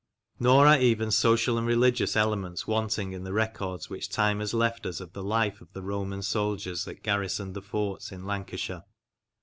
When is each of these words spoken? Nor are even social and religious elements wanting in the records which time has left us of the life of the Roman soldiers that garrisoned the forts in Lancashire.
Nor 0.39 0.65
are 0.65 0.79
even 0.79 1.11
social 1.11 1.59
and 1.59 1.67
religious 1.67 2.15
elements 2.15 2.65
wanting 2.65 3.13
in 3.13 3.23
the 3.23 3.33
records 3.33 3.87
which 3.87 4.09
time 4.09 4.39
has 4.39 4.51
left 4.51 4.87
us 4.87 4.99
of 4.99 5.13
the 5.13 5.21
life 5.21 5.61
of 5.61 5.71
the 5.73 5.83
Roman 5.83 6.23
soldiers 6.23 6.85
that 6.85 7.03
garrisoned 7.03 7.53
the 7.53 7.61
forts 7.61 8.11
in 8.11 8.25
Lancashire. 8.25 8.81